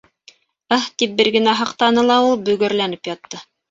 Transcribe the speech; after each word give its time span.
Ыһ 0.77 0.87
тип 1.03 1.13
бер 1.21 1.31
генә 1.37 1.55
һыҡтаны 1.61 2.09
ла 2.11 2.19
ул 2.33 2.37
бөгәрләнеп 2.51 3.17
ятты. 3.17 3.49